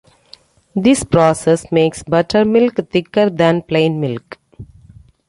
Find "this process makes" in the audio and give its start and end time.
0.75-2.01